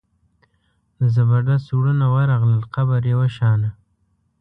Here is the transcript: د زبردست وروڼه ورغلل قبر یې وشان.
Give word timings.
د 0.99 1.01
زبردست 1.15 1.67
وروڼه 1.71 2.07
ورغلل 2.15 2.61
قبر 2.75 3.01
یې 3.09 3.15
وشان. 3.21 3.61